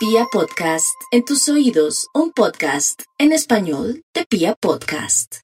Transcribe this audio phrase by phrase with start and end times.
[0.00, 5.36] Pia Podcast, en tus oídos, un podcast en español de Pia Podcast.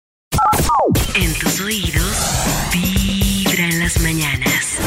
[1.14, 4.78] En tus oídos, vibra en las mañanas.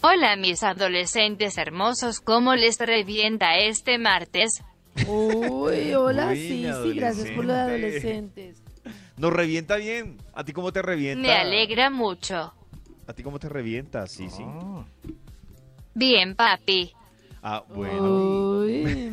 [0.00, 4.62] Hola mis adolescentes hermosos, ¿cómo les revienta este martes?
[5.06, 8.40] Uy, hola, Uy, sí, sí, gracias por lo de adolescente.
[8.48, 8.62] adolescentes.
[9.18, 10.16] Nos revienta bien.
[10.32, 11.20] ¿A ti cómo te revienta?
[11.20, 12.54] Me alegra mucho.
[13.06, 14.06] ¿A ti cómo te revienta?
[14.06, 14.44] Sí, sí.
[15.94, 16.92] Bien, papi.
[17.46, 18.60] Ah, bueno.
[18.60, 19.12] Uy,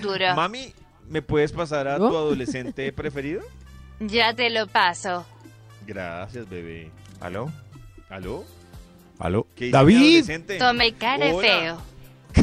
[0.00, 0.34] Duro.
[0.34, 0.72] Mami,
[1.06, 3.42] ¿me puedes pasar a tu adolescente preferido?
[4.00, 5.26] Ya te lo paso.
[5.86, 6.90] Gracias, bebé.
[7.20, 7.52] ¿Aló?
[8.08, 8.44] ¿Aló?
[9.18, 9.46] ¿Aló?
[9.54, 9.96] ¿Qué dice mi ¡David!
[9.96, 10.58] adolescente?
[10.58, 11.46] Tome cara Hola.
[11.48, 11.82] feo.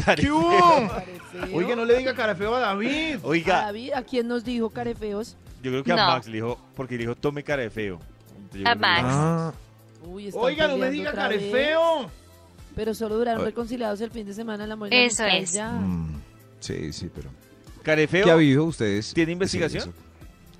[0.04, 0.88] Care- ¿Qué hubo?
[0.88, 1.56] carefeo.
[1.56, 3.16] Oiga, no le diga cara feo a David.
[3.22, 5.36] ¿A Oiga, David, ¿a quién nos dijo carefeos?
[5.62, 6.06] yo creo que a No.
[6.06, 7.98] Max le dijo, porque le dijo tome cara de feo.
[8.36, 9.04] Entonces yo A creo que- Max.
[9.08, 9.52] Ah,
[10.04, 11.50] Uy, están Oiga, no me peleando diga otra cara vez.
[11.52, 12.10] feo.
[12.76, 13.46] Pero solo duraron Ay.
[13.46, 15.52] reconciliados el fin de semana la Eso amistad, es.
[15.52, 15.72] ya.
[15.72, 16.22] mm,
[16.60, 17.30] sí, sí, pero.
[17.82, 18.24] Care de feo.
[18.24, 19.12] ¿Qué ha habido ustedes?
[19.14, 19.82] ¿Tiene investigación?
[19.82, 19.98] Sí, eso.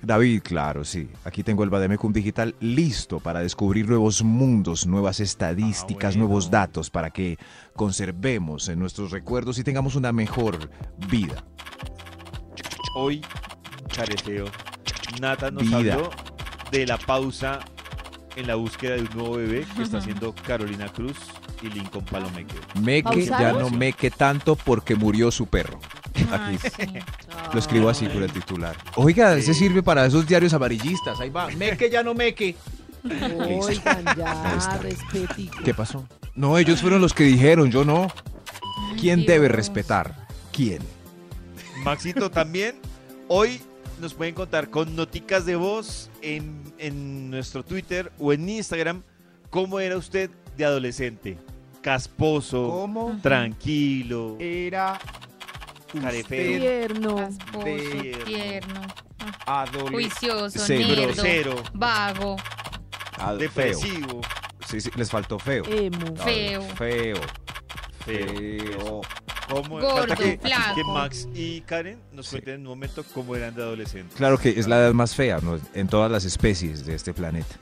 [0.01, 1.09] David, claro, sí.
[1.23, 6.25] Aquí tengo el Bademecum Digital listo para descubrir nuevos mundos, nuevas estadísticas, Ah, bueno.
[6.27, 7.37] nuevos datos para que
[7.75, 10.69] conservemos en nuestros recuerdos y tengamos una mejor
[11.09, 11.43] vida.
[12.95, 13.21] Hoy,
[13.95, 14.45] care de feo.
[15.21, 15.93] Nata nos Vida.
[15.95, 16.09] habló
[16.71, 17.59] de la pausa
[18.35, 21.17] en la búsqueda de un nuevo bebé que está haciendo Carolina Cruz
[21.61, 22.55] y Lincoln Palomeque.
[22.81, 25.79] Meque ya no meque tanto porque murió su perro.
[26.31, 26.57] Aquí
[27.53, 28.75] lo escribo así por el titular.
[28.95, 31.19] Oiga, ese sirve para esos diarios amarillistas.
[31.19, 31.47] Ahí va.
[31.49, 32.55] Meque ya no meque.
[33.03, 35.57] Oigan, ya, respetico.
[35.63, 36.07] ¿Qué pasó?
[36.35, 38.11] No, ellos fueron los que dijeron, yo no.
[38.99, 39.27] ¿Quién Dios.
[39.27, 40.27] debe respetar?
[40.51, 40.79] ¿Quién?
[41.83, 42.75] Maxito también.
[43.27, 43.61] Hoy
[44.01, 49.03] nos pueden contar con noticas de voz en, en nuestro Twitter o en Instagram
[49.49, 51.37] cómo era usted de adolescente.
[51.81, 54.99] Casposo, ¿Cómo tranquilo, era
[56.01, 57.15] carefeo, Tierno.
[57.15, 58.81] Casposo, de- tierno,
[59.45, 59.91] adolescente?
[59.93, 60.87] juicioso, Cero.
[60.87, 62.35] nerdo, grosero, vago,
[63.17, 63.37] Feo.
[63.37, 64.21] depresivo,
[64.67, 65.63] Sí, sí, les faltó feo.
[65.65, 66.13] Emo.
[66.17, 66.61] Feo.
[66.75, 67.15] Feo.
[68.05, 69.01] feo.
[69.49, 70.75] ¿Cómo- Gordo, que, flaco.
[70.75, 72.31] que Max y Karen nos Sí.
[72.31, 74.17] cuenten en un momento cómo eran de adolescentes.
[74.17, 75.57] Claro que es la edad más fea, ¿no?
[75.73, 77.55] En todas las especies de este planeta.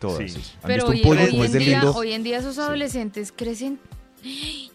[0.00, 0.18] Todas.
[0.18, 0.28] Sí.
[0.30, 0.40] sí.
[0.62, 1.94] ¿Han Pero visto hoy, un pollo hoy como es en día, lindo?
[1.94, 3.78] hoy en día esos adolescentes crecen,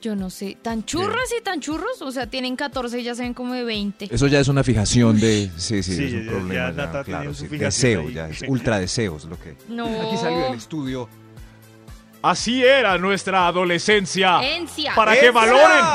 [0.02, 3.24] yo no sé, tan churros y tan churros, o sea, tienen 14 y ya se
[3.24, 4.10] ven como de 20.
[4.14, 5.50] Eso ya es una fijación de...
[5.58, 6.54] Sí, sí, Sí, es un ya- problema.
[6.94, 8.14] ya claro, deseo, ahí.
[8.14, 9.56] ya es ultra deseos lo que...
[9.68, 9.86] No.
[9.86, 11.10] Aquí salió del estudio.
[12.22, 14.40] Así era nuestra adolescencia.
[14.56, 14.94] Encia.
[14.96, 15.86] Para que valoren.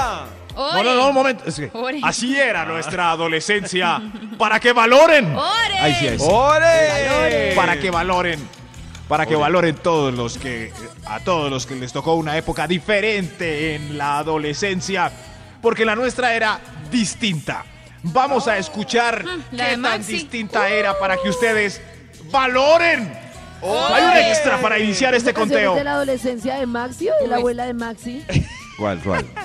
[0.55, 0.75] Ore.
[0.75, 1.45] No, no, no, un momento.
[1.47, 2.01] Es que Ore.
[2.05, 4.01] así era nuestra adolescencia.
[4.39, 5.35] Para que valoren.
[5.35, 5.79] ¡Ore!
[5.81, 6.25] Ay, sí, ay, sí.
[6.29, 7.53] ¡Ore!
[7.57, 8.39] Para que valoren.
[9.11, 10.73] Para que valoren todos los que.
[11.05, 15.11] A todos los que les tocó una época diferente en la adolescencia.
[15.61, 16.61] Porque la nuestra era
[16.93, 17.65] distinta.
[18.05, 21.81] Vamos a escuchar la qué tan distinta era para que ustedes
[22.31, 23.13] valoren.
[23.63, 25.75] Hay un extra para iniciar este ¿Esa canción es conteo.
[25.75, 28.25] de la adolescencia de Maxi o de la abuela de Maxi?
[28.79, 29.27] ¿Cuál, cuál?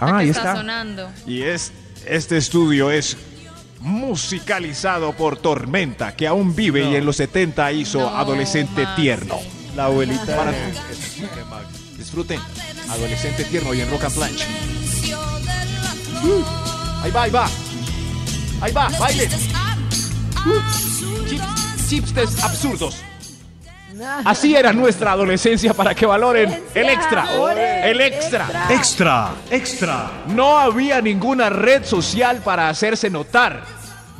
[0.00, 0.54] Ah, ahí está.
[0.54, 1.10] sonando.
[1.26, 1.72] Y es,
[2.06, 3.16] este estudio es
[3.84, 8.86] musicalizado por Tormenta, que aún vive y en los 70 hizo No, Adolescente.
[8.96, 9.38] Tierno.
[9.76, 10.72] La abuelita Para- de.
[11.98, 12.40] Disfruten.
[12.90, 14.44] Adolescente Tierno y en Rock and Planche.
[16.22, 16.42] Uh,
[17.02, 17.48] ahí va, ahí va.
[18.60, 19.28] Ahí va, baile.
[20.46, 22.96] Uh, chips- chipstes absurdos.
[24.24, 27.26] Así era nuestra adolescencia para que valoren el extra.
[27.84, 28.66] El extra.
[28.70, 30.10] Extra, extra.
[30.28, 33.62] No había ninguna red social para hacerse notar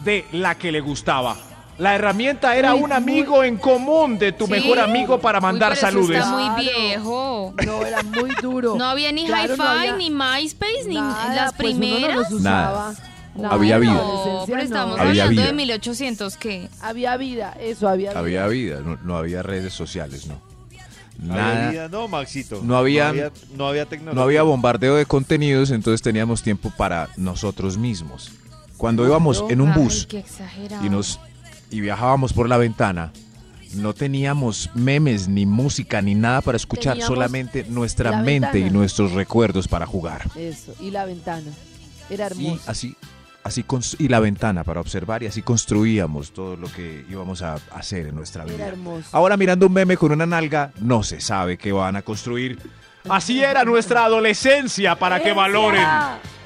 [0.04, 1.36] de la que le gustaba.
[1.78, 4.52] La herramienta era Uy, un amigo en común de tu Sí.
[4.52, 6.18] mejor amigo para Uy, mandar eso saludes.
[6.18, 7.52] Está muy viejo.
[7.66, 8.74] No, era muy duro.
[8.78, 11.94] No había ni Claro, Hi-Fi, no había ni MySpace, ni nada, las pues uno no
[11.96, 12.16] primeras.
[12.16, 12.94] los usaba.
[13.34, 13.92] Nada, Había vida.
[13.94, 14.62] No, pero no.
[14.62, 15.46] estamos Había hablando vida.
[15.46, 16.68] de 1800, ¿qué?
[16.80, 18.20] Había vida, eso, había vida.
[18.20, 20.40] Había vida, no, no había redes sociales, no.
[21.28, 22.60] Había Nada, vida, no, Maxito.
[22.62, 24.14] No había- no había, no había tecnología.
[24.20, 28.30] no había bombardeo de contenidos, entonces teníamos tiempo para nosotros mismos.
[28.76, 30.06] Cuando íbamos en un bus
[30.82, 31.20] y nos
[31.70, 33.12] y viajábamos por la ventana,
[33.74, 39.12] no teníamos memes ni música ni nada para escuchar, Teníamos solamente nuestra mente y nuestros
[39.12, 40.22] recuerdos para jugar.
[40.36, 41.50] Eso, y la ventana.
[42.10, 42.70] Era Y hermoso.
[42.70, 42.96] así
[43.42, 47.56] así cons- y la ventana para observar y así construíamos todo lo que íbamos a
[47.74, 48.66] hacer en nuestra Era vida.
[48.68, 49.06] hermoso.
[49.12, 52.58] Ahora mirando un meme con una nalga, no se sabe qué van a construir.
[53.08, 55.86] Así era nuestra adolescencia para que valoren.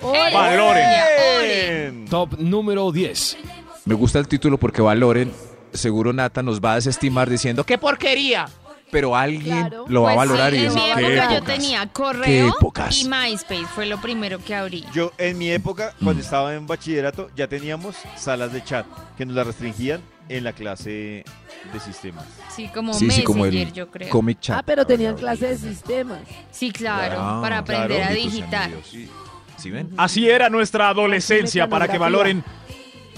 [0.02, 2.06] Valoren.
[2.08, 3.36] Top número 10.
[3.84, 5.32] Me gusta el título porque valoren.
[5.72, 8.48] Seguro Nata nos va a desestimar diciendo ¡Qué porquería!
[8.90, 9.84] Pero alguien Claro.
[9.88, 11.54] lo va a Pues valorar sí, y en mi "Qué época yo épocas".
[11.54, 12.54] tenía correo
[12.90, 14.84] y MySpace fue lo primero que abrí.
[14.94, 18.86] Yo en mi época, cuando estaba en bachillerato, ya teníamos salas de chat
[19.16, 21.24] que nos las restringían en la clase
[21.72, 22.24] de sistemas.
[22.54, 24.08] Sí, como Sí, sí, como Messenger, el yo creo.
[24.10, 24.58] Comic Chat.
[24.58, 26.20] Ah, pero tenían clase de sistemas.
[26.50, 28.10] Sí, claro, Ah, para aprender claro.
[28.12, 28.64] a digitar.
[28.64, 28.86] amigos.
[28.90, 29.08] Sí.
[29.56, 29.90] ¿Sí ven?
[29.96, 32.44] Así era nuestra adolescencia para que valoren.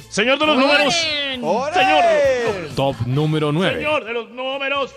[0.09, 0.95] Señor de los números.
[0.97, 1.45] ¡Oren!
[1.45, 2.69] ¡Órale!
[2.75, 3.77] Top número 9.
[3.77, 4.93] Señor de los números.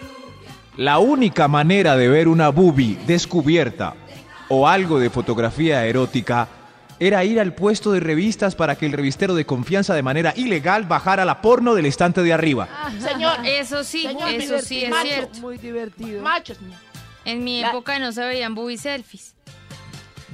[0.78, 3.94] La única manera de ver una boobie descubierta
[4.50, 6.48] o algo de fotografía erótica
[7.00, 10.84] era ir al puesto de revistas para que el revistero de confianza de manera ilegal
[10.86, 12.68] bajara la porno del estante de arriba.
[13.00, 15.40] Señor, Eso sí, Señor, eso sí es macho, cierto.
[15.42, 16.24] Muy divertido.
[17.26, 19.36] En mi La- época no se veían booby selfies.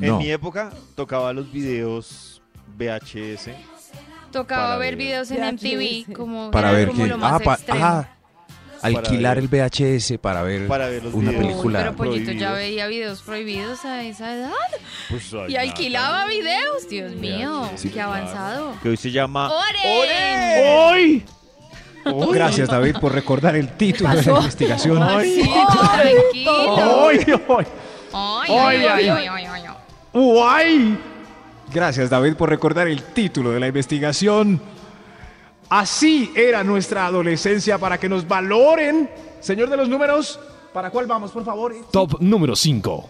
[0.01, 2.41] En mi época tocaba los videos
[2.77, 3.49] VHS.
[4.31, 5.05] Tocaba ver ver.
[5.05, 5.53] videos en VHS.
[6.07, 7.09] MTV como, Para ver como que...
[7.09, 8.07] lo más Ah, pa- ah,
[8.81, 9.43] alquilar ver.
[9.43, 9.49] el
[9.97, 11.45] VHS para ver, Para ver los una videos.
[11.47, 11.79] película.
[11.79, 14.51] Pero Pollito ya veía videos prohibidos a esa edad.
[15.09, 15.61] Pues, ay, Y nada.
[15.61, 16.89] alquilaba videos.
[16.89, 18.13] Dios mío, Sí, qué claro.
[18.13, 18.73] avanzado.
[18.81, 20.67] Que hoy se llama ¡Oren!
[20.67, 21.25] Hoy.
[22.33, 25.03] Gracias David por recordar el título de la investigación.
[25.03, 25.43] Ay,
[30.13, 30.97] Ay.
[31.71, 34.59] Gracias David por recordar el título de la investigación.
[35.69, 39.09] Así era nuestra adolescencia para que nos valoren.
[39.39, 40.39] Señor de los números.
[40.73, 41.75] ¿Para cuál vamos, por favor?
[41.91, 43.09] Top número 5.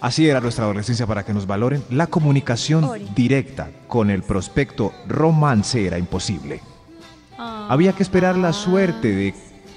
[0.00, 1.84] Así era nuestra adolescencia para que nos valoren.
[1.90, 6.62] La comunicación directa con el prospecto romance era imposible.
[7.38, 9.34] Había que esperar la suerte de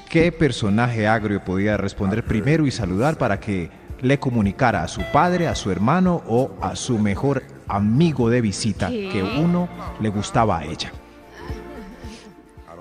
[0.10, 3.70] qué personaje agrio podía responder primero y saludar para que
[4.02, 8.90] le comunicara a su padre, a su hermano o a su mejor amigo de visita
[8.90, 9.10] ¿Qué?
[9.12, 9.68] que uno
[10.00, 10.92] le gustaba a ella.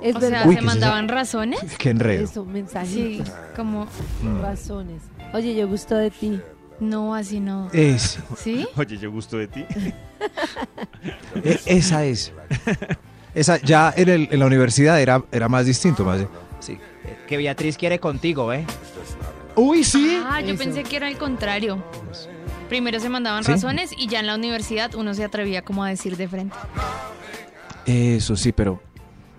[0.03, 0.29] Es O sea.
[0.29, 0.65] Uy, ¿se ¿qué es eso?
[0.65, 1.61] mandaban razones?
[1.79, 2.25] Qué enredo.
[2.25, 3.87] Eso, Sí, mensajitos, como,
[4.41, 5.03] razones.
[5.33, 6.41] Oye, yo gusto de ti.
[6.81, 7.71] no, así no.
[7.73, 8.67] Es, ¿Sí?
[8.77, 9.65] Oye, yo gusto de ti.
[11.45, 12.33] e- esa es.
[13.35, 16.05] Esa ya en, el- en la universidad era, era más distinto.
[16.05, 16.21] Más,
[16.61, 16.79] sí,
[17.27, 18.67] que Beatriz quiere contigo, ¿eh?
[19.55, 20.19] Uy, sí.
[20.25, 20.65] Ah, yo Eso.
[20.65, 21.83] pensé que era el contrario.
[22.69, 23.53] Primero se mandaban ¿Sí?
[23.53, 26.57] razones y ya en la universidad uno se atrevía como a decir de frente.
[27.87, 28.81] Eso sí, pero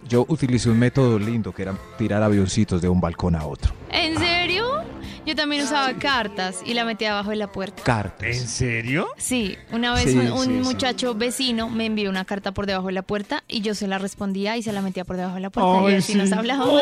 [0.07, 3.73] yo utilicé un método lindo que era tirar avioncitos de un balcón a otro.
[3.91, 4.81] ¿En serio?
[5.25, 7.81] Yo también usaba cartas y la metía abajo de la puerta.
[7.83, 8.27] Cartas.
[8.27, 9.07] ¿En serio?
[9.17, 10.59] Sí, una vez Sí, un, un sí, sí.
[10.59, 14.00] muchacho vecino me envió una carta por debajo de la puerta y yo se la
[14.00, 16.77] respondía y se la metía por debajo de la puerta y así nos hablábamos.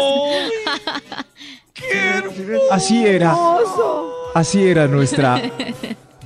[2.72, 3.36] Así era.
[4.36, 5.42] Así era nuestra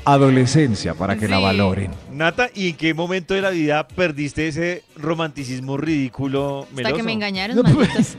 [0.06, 1.92] adolescencia para que la valoren.
[2.12, 7.12] Nata, ¿y en qué momento de la vida perdiste ese romanticismo ridículo Hasta que me
[7.12, 8.16] engañaron, malditos.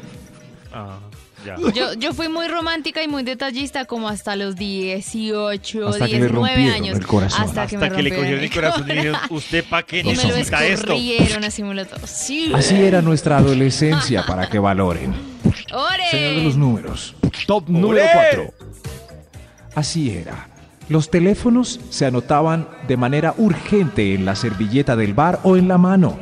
[0.72, 0.98] Ah,
[1.44, 1.56] ya.
[1.72, 6.18] Yo, yo fui muy romántica y muy detallista como hasta los 18, Hasta que le
[6.18, 6.98] 19 rompieron años.
[6.98, 7.42] el corazón.
[7.42, 10.10] Hasta que me Hasta que le cogieron el corazón y dijeron, ¿usted para qué lo
[10.10, 10.92] necesita esto?
[11.46, 12.06] así me lo todo.
[12.06, 12.52] Sí.
[12.52, 15.14] Así era nuestra adolescencia para que valoren.
[15.72, 16.10] ¡Ore!
[16.10, 17.14] Señor de los números.
[17.46, 18.10] Top número ¡Olé!
[18.12, 18.54] 4.
[19.76, 20.48] Así era.
[20.88, 25.78] Los teléfonos se anotaban de manera urgente en la servilleta del bar o en la
[25.78, 26.16] mano.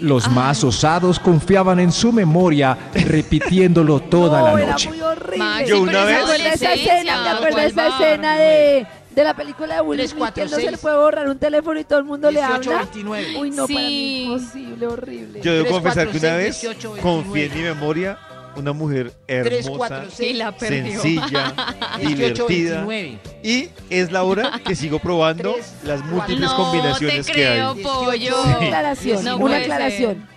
[0.00, 4.88] Los más osados confiaban en su memoria, repitiéndolo toda no, la era noche.
[4.90, 5.66] muy horrible.
[5.66, 9.34] Yo una vez- Me esa escena, me acuerdo de ¿cuál esa escena de, de la
[9.34, 12.04] película de Will Smith, que no se le puede borrar un teléfono y todo el
[12.04, 12.82] mundo le 18, habla.
[12.92, 13.38] 29.
[13.38, 14.22] Uy, no, para mí Sí.
[14.24, 15.40] imposible, horrible.
[15.40, 17.74] Yo debo confesar que una seis, vez 18, confié en mi 29.
[17.74, 18.18] memoria
[18.56, 20.36] una mujer hermosa, cuatro, Y seis.
[20.36, 21.00] la perdió.
[21.00, 21.54] sencilla,
[22.00, 22.08] 18,
[22.46, 22.84] divertida.
[22.84, 23.18] 29.
[23.42, 27.82] Y es la hora que sigo probando las múltiples no combinaciones te que hay.
[27.82, 28.42] pollo.
[28.42, 30.28] Una aclaración, No una aclaración.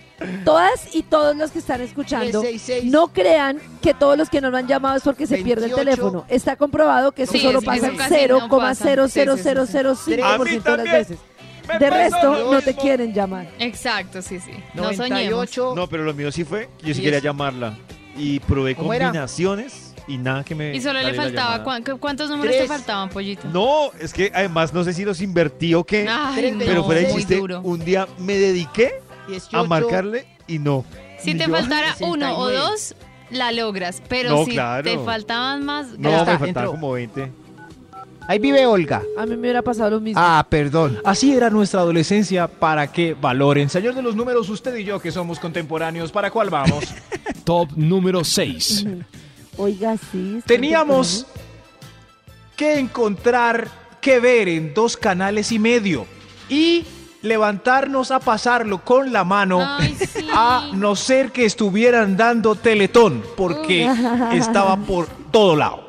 [0.44, 2.90] Todas y todos los que están escuchando, 366.
[2.92, 5.72] no crean que todos los que no lo han llamado es porque se pierde el
[5.74, 5.76] 28.
[5.90, 6.24] teléfono.
[6.28, 8.84] Está comprobado que eso Sí, solo sí, pasa eso en casi no pasa.
[8.96, 11.18] 0,00005% A mí de las veces.
[11.68, 13.46] Me De resto, no te quieren llamar.
[13.60, 14.50] Exacto, sí, sí.
[14.74, 15.00] No soñemos.
[15.10, 15.72] 98.
[15.76, 16.68] No, pero lo mío sí fue.
[16.82, 17.76] Yo sí quería llamarla.
[18.18, 20.74] Y probé combinaciones y nada que me.
[20.74, 21.64] Y solo le faltaba, llamada.
[21.64, 22.62] ¿cuán- cu- ¿cuántos números Tres.
[22.62, 23.46] te faltaban, pollito?
[23.52, 26.06] No, es que además no sé si los invertí o qué.
[26.08, 29.56] Ay, Tres, no, pero fuera de chiste, un día me dediqué 18.
[29.58, 30.84] a marcarle y no.
[31.20, 32.56] Si Y te yo, faltara uno o 69.
[32.56, 32.94] dos,
[33.30, 34.02] la logras.
[34.08, 34.82] Pero No, si claro.
[34.84, 36.70] te faltaban más, No, está, me faltaban entró.
[36.72, 37.30] como 20.
[38.26, 39.02] Ahí vive Olga.
[39.16, 40.20] A mí me hubiera pasado lo mismo.
[40.22, 40.98] Ah, perdón.
[41.04, 43.70] Así era nuestra adolescencia para que valoren.
[43.70, 46.84] Señor de los números, usted y yo que somos contemporáneos, ¿para cuál vamos?
[47.48, 48.84] Top número 6.
[49.56, 50.42] Oiga, sí.
[50.44, 51.26] Teníamos
[52.54, 53.68] que encontrar
[54.02, 56.04] qué ver en dos canales y medio.
[56.50, 56.84] Y
[57.22, 60.28] levantarnos a pasarlo con la mano, Ay, sí.
[60.30, 63.90] a no ser que estuvieran dando teletón, porque
[64.34, 65.88] estaba por todo lado.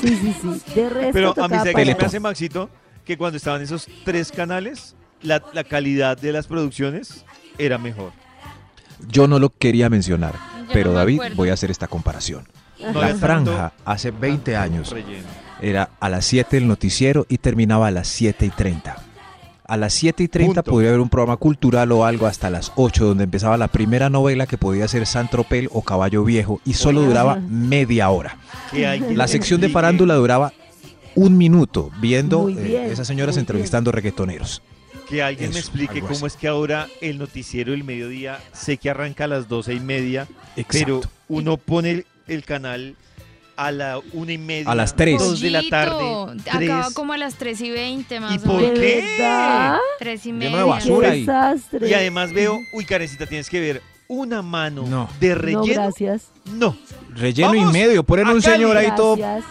[0.00, 0.74] Sí, sí, sí.
[0.74, 2.70] De resto Pero a mí tocaba ¿sabe qué me hace Maxito
[3.04, 7.26] que cuando estaban esos tres canales, la, la calidad de las producciones
[7.58, 8.12] era mejor.
[9.08, 10.34] Yo no lo quería mencionar,
[10.72, 12.46] pero no David, voy a hacer esta comparación.
[12.78, 14.94] La franja hace 20 años
[15.60, 18.96] era a las 7 el noticiero y terminaba a las 7 y 30.
[19.66, 20.70] A las 7 y 30 Punto.
[20.70, 24.46] podía haber un programa cultural o algo hasta las 8 donde empezaba la primera novela
[24.46, 28.38] que podía ser San Tropel o Caballo Viejo y solo duraba media hora.
[29.10, 30.52] La sección de farándula duraba
[31.14, 34.62] un minuto viendo eh, esas señoras entrevistando reggaetoneros.
[35.10, 36.26] Que alguien me explique cómo así.
[36.26, 40.28] es que ahora el noticiero del mediodía sé que arranca a las doce y media,
[40.56, 40.70] Exacto.
[41.00, 42.94] pero uno pone el, el canal
[43.56, 45.18] a la una y media, A las tres.
[45.18, 46.02] dos de la tarde,
[46.48, 46.94] Acaba tres.
[46.94, 48.78] como a las 3 y 20 más ¿Y o por menos.
[48.78, 49.76] ¿De qué?
[49.98, 50.56] 3 y Lleno media.
[50.58, 51.08] de basura.
[51.08, 51.20] ¡Qué ahí.
[51.20, 51.88] desastre!
[51.90, 55.10] Y además veo, uy, Karencita, tienes que ver una mano No.
[55.20, 55.64] de No, relleno.
[55.66, 56.28] gracias.
[56.46, 56.74] No,
[57.14, 59.44] Relleno Vamos y medio, ponen a un señor ahí todo Gracias.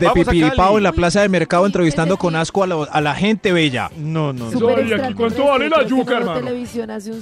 [0.00, 2.38] De pipiripao en la plaza de mercado entrevistando con sí.
[2.40, 3.90] asco a la, a la gente bella.
[3.96, 4.58] no, no, no.
[4.58, 6.50] Súper Ay, aquí, ¿cuánto vale la yuca, hermano?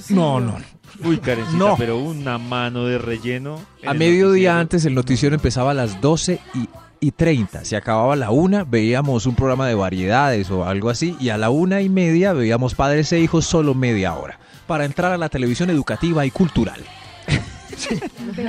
[0.09, 0.57] No, no.
[1.03, 1.75] Uy, Karencita, No.
[1.77, 3.59] pero una mano de relleno.
[3.81, 6.67] en A mediodía antes el noticiero empezaba a las 12 y,
[6.99, 7.63] y 30.
[7.63, 11.15] Se acababa a la una, veíamos un programa de variedades o algo así.
[11.19, 14.39] Y a la una y media veíamos padres e hijos solo media hora.
[14.67, 16.81] Para entrar a la televisión educativa y cultural.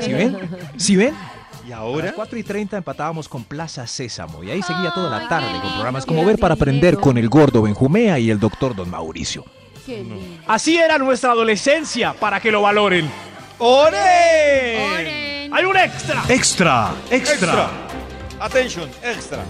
[0.00, 0.36] ¿Sí ven?
[0.76, 1.14] ¿Sí ven?
[1.70, 4.42] Y A ahora, las 4 y 30 empatábamos con Plaza Sésamo.
[4.42, 7.28] Y ahí seguía toda Ay, la tarde con programas como Ver para Aprender con el
[7.28, 9.44] gordo Benjumea y el doctor Don Mauricio.
[9.86, 10.16] Qué lindo.
[10.48, 13.08] Así era nuestra adolescencia, para que lo valoren.
[13.58, 14.84] ¡Ore!
[14.84, 15.54] Oren.
[15.54, 16.24] Hay un extra.
[16.28, 17.70] Extra, Extra.
[18.40, 19.44] Attention, extra.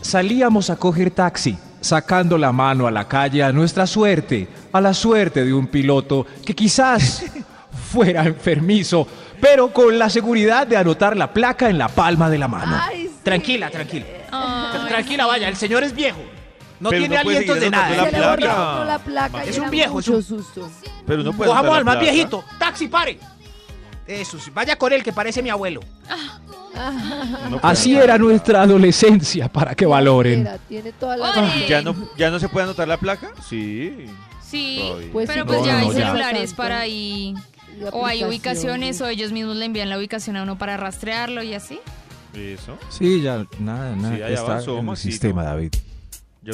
[0.00, 4.92] Salíamos a coger taxi, sacando la mano a la calle a nuestra suerte, a la
[4.92, 7.22] suerte de un piloto que quizás
[7.90, 9.06] fuera enfermizo,
[9.40, 12.78] pero con la seguridad de anotar la placa en la palma de la mano.
[12.80, 13.14] Ay, sí.
[13.22, 14.06] Tranquila, tranquila.
[14.30, 16.20] Ay, Tranquila, vaya, el señor es viejo.
[16.78, 17.90] No Pero tiene no alientos de nada.
[17.96, 18.84] la placa.
[18.86, 20.70] la placa Es un viejo, es un- susto.
[21.06, 22.12] Pero no puede Cojamos anotar al la más placa.
[22.12, 22.44] viejito.
[22.58, 23.18] Taxi, pare.
[24.06, 25.80] Eso sí, vaya con él que parece mi abuelo.
[27.50, 30.40] No Así era nuestra adolescencia, para que valoren.
[30.40, 31.44] Mira, tiene toda la Oren.
[31.44, 31.62] razón.
[31.68, 33.30] ¿Ya no, ¿Ya no se puede anotar la placa?
[33.46, 34.06] Sí.
[34.42, 34.90] Sí.
[35.12, 37.34] Pues pero sí, pues no, ya hay celulares para ahí.
[37.92, 41.54] O hay ubicaciones o ellos mismos le envían la ubicación a uno para rastrearlo y
[41.54, 41.80] así.
[42.34, 42.78] Eso.
[42.90, 44.16] Sí, ya, nada, nada.
[44.16, 45.72] Sí, está avanzó, en el sistema, David.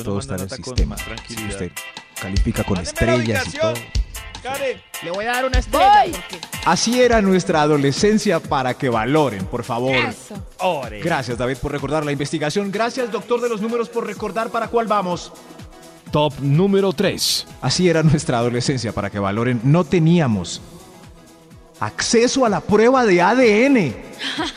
[0.04, 0.96] Todo está en el sistema.
[1.28, 1.72] Si usted
[2.20, 3.74] califica con estrellas y todo.
[4.42, 4.80] Karen.
[5.02, 6.04] Le voy a dar una estrella.
[6.12, 9.94] Porque- Así era nuestra adolescencia para que valoren, por favor.
[9.94, 10.34] Eso.
[10.58, 11.00] Ore.
[11.00, 12.70] Gracias, David, por recordar la investigación.
[12.70, 15.32] Gracias, doctor de los números, por recordar para cuál vamos.
[16.12, 17.46] top número 3.
[17.60, 19.60] Así era nuestra adolescencia para que valoren.
[19.64, 20.62] No teníamos
[21.80, 23.94] acceso a la prueba de ADN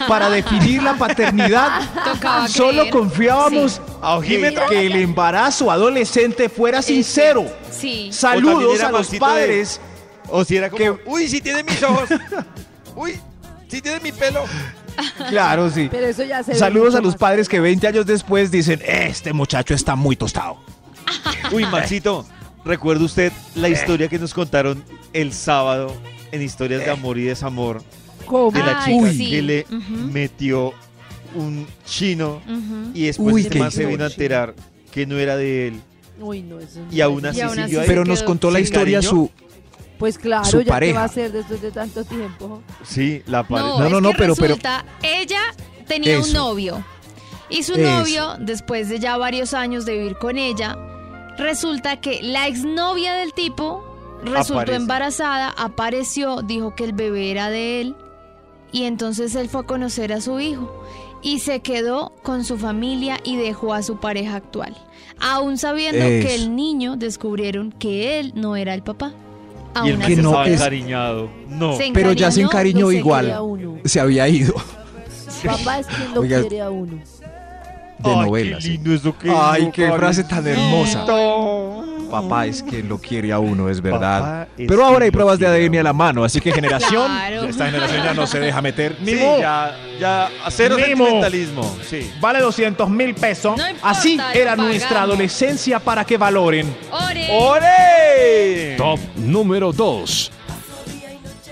[0.07, 1.81] para definir la paternidad.
[2.05, 2.89] Tocaba Solo creer.
[2.93, 4.67] confiábamos A ojímetro.
[4.69, 7.45] que el embarazo adolescente fuera sincero.
[7.71, 8.09] Sí.
[8.13, 9.81] Saludos a los de- padres.
[10.29, 12.07] O si era como, Que- uy, si tiene mis ojos.
[12.95, 13.19] uy,
[13.67, 14.43] si tiene mi pelo.
[15.29, 15.88] Claro, sí.
[15.89, 17.19] Pero eso ya se ve Saludos a los más.
[17.19, 20.57] padres que 20 años después dicen, este muchacho está muy tostado.
[21.51, 22.25] Uy, Maxito,
[22.65, 24.83] ¿recuerda usted la historia que nos contaron
[25.13, 25.95] el sábado
[26.31, 27.81] en Historias de Amor y Desamor?
[28.25, 28.51] ¿Cómo?
[28.51, 29.29] De la Ay, chica sí.
[29.29, 29.65] que le
[30.12, 30.74] metió
[31.36, 32.41] un chino
[32.93, 34.55] y después Uy, este qué man se vino a enterar
[34.91, 35.81] que no era de él.
[36.19, 37.88] Uy, no, eso no Y aún es- así Y aún siguió así ahí.
[37.88, 39.09] Pero nos contó la historia cariño.
[39.09, 39.31] su...
[39.98, 40.93] Pues claro, su ya qué pareja.
[40.95, 42.62] va a hacer después de tanto tiempo.
[42.83, 43.67] Sí, la pareja.
[43.69, 45.41] No, No, es no, pero- pero- resulta, ella
[45.88, 46.83] tenía un novio.
[47.50, 47.81] Y su Eso.
[47.81, 50.77] novio, después de ya varios años de vivir con ella,
[51.38, 53.83] resulta que la exnovia del tipo
[54.23, 54.75] resultó Aparece.
[54.75, 57.95] embarazada, apareció, dijo que el bebé era de él.
[58.71, 60.83] Y entonces él fue a conocer a su hijo.
[61.21, 64.77] Y se quedó con su familia y dejó a su pareja actual.
[65.19, 69.11] Aún sabiendo que el niño descubrieron que él no era el papá.
[69.83, 71.29] Y el que no estaba es- encariñado.
[71.47, 71.75] No.
[71.77, 73.35] Se Pero ya se encariñó no igual.
[73.85, 74.53] Se había ido
[75.45, 76.41] Papá es quien lo Oiga.
[76.41, 76.97] quiere a uno.
[77.99, 78.55] de Ay, novela.
[78.57, 78.69] Qué sí.
[78.71, 81.05] lindo eso que Ay, qué frase tan hermosa.
[82.09, 84.47] Papá es quien lo quiere a uno, es verdad.
[84.57, 87.43] Es Pero ahora hay pruebas de a ADN a la mano, así que generación, Claro.
[87.43, 88.95] esta generación ya no se deja meter.
[89.03, 90.87] Sí, ya, ya, a cero Mimo.
[91.05, 91.75] sentimentalismo.
[91.87, 92.11] Sí.
[92.19, 93.55] Vale 200 mil pesos.
[93.57, 96.75] No importa, Así era nuestra adolescencia para que valoren.
[96.91, 97.27] ¡Ore!
[97.31, 98.75] ¡Ore!
[98.77, 100.31] Top número 2.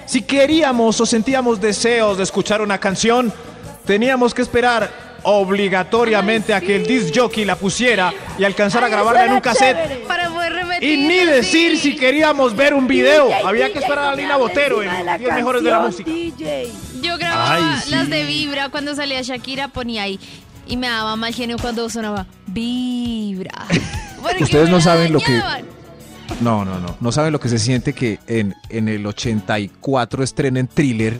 [0.05, 3.31] Si queríamos o sentíamos deseos de escuchar una canción,
[3.85, 4.89] teníamos que esperar
[5.23, 9.35] obligatoriamente a que el disc jockey la pusiera y alcanzar a Ay, grabarla eso en
[9.35, 10.07] un cassette.
[10.81, 13.29] Y ni decir si queríamos ver un video.
[13.45, 16.09] Había que esperar a Lina Botero en en 10 mejores de la música.
[16.11, 16.71] DJ.
[17.01, 17.91] Yo grababa Ay, sí.
[17.91, 20.19] las de Vibra cuando salía Shakira, ponía ahí.
[20.67, 23.65] Y me daba mal genio cuando sonaba Vibra.
[24.41, 25.41] Ustedes no saben lo que-.
[26.41, 26.97] No, no, no.
[26.99, 31.19] No saben lo que se siente que en, en el 84 estrenen thriller,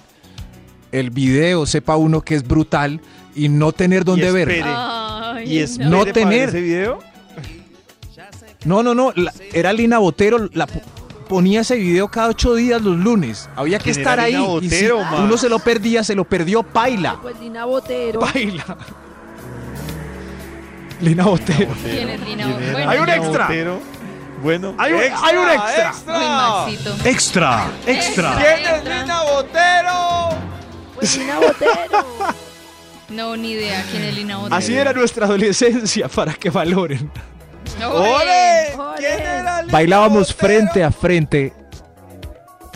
[0.91, 2.99] el video sepa uno que es brutal
[3.35, 4.61] y no tener dónde Y ver.
[4.65, 5.89] Ay, Y es no.
[5.89, 6.49] No tener.
[6.49, 6.99] ese video.
[8.67, 9.11] No, no, no.
[9.15, 10.49] la- era Lina Botero.
[10.53, 10.81] La, po-
[11.27, 13.49] ponía ese video cada ocho días los lunes.
[13.55, 14.33] Había que ¿Quién estar ahí.
[14.35, 14.37] Y
[14.69, 15.19] si Botero, Max?
[15.19, 17.17] uno se lo perdía, se lo perdió Paila.
[17.21, 18.19] Pues Lina Botero.
[18.19, 18.77] Paila.
[21.01, 21.73] Lina Botero.
[21.83, 22.43] ¿Quién es Lina?
[22.45, 23.47] ¿Quién era Bueno, Hay un extra.
[23.47, 23.79] Botero?
[24.41, 25.93] Bueno, Hay un- hay un extra.
[26.07, 26.95] Uy, Maxito.
[27.09, 28.35] Extra, extra.
[28.35, 30.29] ¿Quién es Lina Botero?
[30.95, 32.05] Pues Lina Botero.
[33.09, 34.55] No, ni idea quién es Lina Botero.
[34.55, 37.09] Así era nuestra adolescencia para que valoren.
[37.85, 38.75] ¡Ole!
[38.75, 38.95] ¡Ole!
[38.97, 41.53] ¿Quién era Lina Bailábamos frente a frente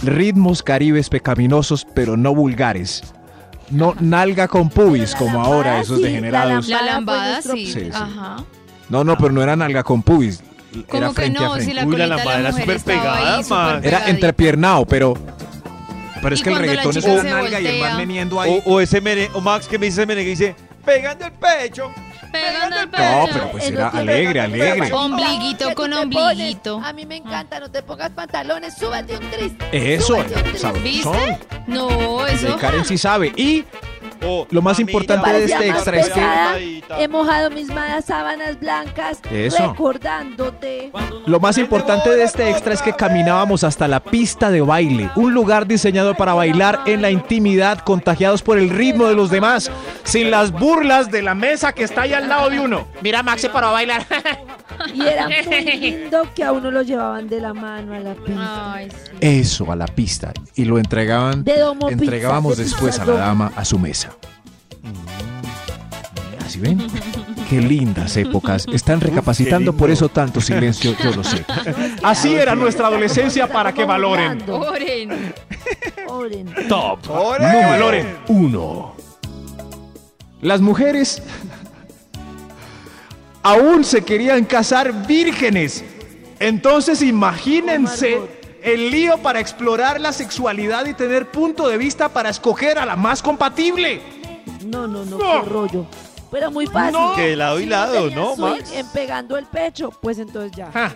[0.04, 3.04] ritmos caribes pecaminosos pero no vulgares.
[3.70, 6.68] No nalga con pubis La como lambada ahora esos sí, degenerados.
[6.68, 7.68] La Lambada, sí.
[7.68, 7.90] Sí, sí.
[7.94, 8.44] Ajá.
[8.90, 10.44] No, no, pero no era nalga con pubis.
[10.74, 11.74] Era Como que frente a si frente.
[11.74, 13.82] la Uy, la lambada la era súper pegada, ahí, man.
[13.84, 15.14] Era entrepiernado, pero
[16.22, 18.62] pero es que el reggaetón es una nalga y el man veniendo ahí.
[18.66, 20.56] O, o ese merengue, o Max que me dice merengue dice,
[20.86, 21.92] pegando el pecho.
[22.32, 23.30] Pegando el No, pecho.
[23.34, 24.94] pero pues era alegre, alegre.
[24.94, 26.82] Ombliguito ¿Qué tú con ombliguito.
[26.84, 29.94] A mí me encanta, no te pongas pantalones, súbete un triste.
[29.96, 30.60] Eso, súbete un triste.
[30.60, 30.84] sabrosón.
[30.84, 31.40] ¿Viste?
[31.68, 32.58] No, eso.
[32.58, 33.34] Karen sí sabe.
[33.36, 33.66] Y
[34.50, 36.82] Lo más importante de este extra es que-.
[37.00, 39.70] He mojado mis malas sábanas blancas Eso.
[39.70, 40.92] recordándote.
[41.26, 45.34] Lo más importante de este extra es que caminábamos hasta la pista de baile, un
[45.34, 49.72] lugar diseñado para bailar en la intimidad, contagiados por el ritmo de los demás,
[50.04, 52.88] sin las burlas de la mesa que está ahí al lado de uno.
[53.02, 54.06] Mira, Max se paró a bailar.
[54.94, 58.74] Y era muy lindo que a uno lo llevaban de la mano a la pista.
[58.74, 59.12] Ay, sí.
[59.20, 60.34] Eso, a la pista.
[60.56, 63.78] Y lo entregaban, De Domo Pizza, entregábamos de después Pizza a la dama a su
[63.78, 64.11] mesa.
[66.52, 66.86] ¿Así ven?
[67.50, 68.66] Qué lindas épocas.
[68.74, 71.46] Están recapacitando por eso tanto silencio, yo lo sé.
[72.04, 74.44] Así era nuestra adolescencia para que valoren.
[74.50, 75.34] Oren.
[76.10, 76.54] oren.
[76.68, 77.46] Top ¡Ore!
[77.50, 78.18] Que valoren.
[78.28, 78.96] 1.
[80.42, 81.24] Las mujeres
[83.42, 85.86] aún se querían casar vírgenes.
[86.42, 88.20] Entonces imagínense
[88.62, 92.98] el lío para explorar la sexualidad y tener punto de vista para escoger a la
[92.98, 94.02] más compatible.
[94.66, 95.44] No, no, no, No.
[95.44, 95.86] qué rollo.
[96.32, 96.98] Pero muy fácil.
[97.16, 98.72] Que de lado y lado, ¿no, swing Max?
[98.74, 100.72] En pegando el pecho, pues entonces ya.
[100.72, 100.96] Ja.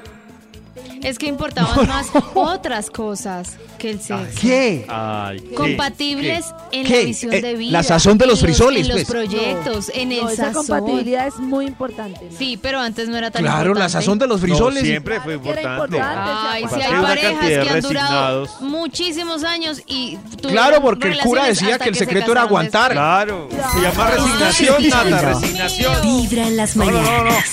[1.01, 4.39] Es que importaban más otras cosas que el sexo.
[4.41, 4.85] ¿Qué?
[4.89, 5.55] Ay, ¿qué?
[5.55, 6.99] Compatibles en ¿Qué?
[7.01, 7.71] la visión Eh, de vida.
[7.77, 9.07] la sazón de los en frisoles, En los pues.
[9.07, 10.65] proyectos, en el No, esa sazón.
[10.67, 12.27] compatibilidad es muy importante.
[12.31, 12.37] ¿no?
[12.37, 13.91] Sí, pero antes no era tan Claro, la importante.
[13.93, 14.83] sazón de los No, frisoles.
[14.83, 15.97] siempre fue Claro era importante.
[15.97, 16.31] importante.
[16.49, 21.19] Ay, sí, sea, hay parejas que han durado muchísimos años y tuvieron Claro, porque el
[21.19, 22.91] cura decía que el se secreto era casaron aguantar.
[22.91, 23.49] Claro.
[23.49, 24.15] Se llama Claro.
[24.25, 26.01] resignación, Nata, resignación.
[26.01, 27.07] Vibra en las No, no, no, no.
[27.23, 27.45] mañanas.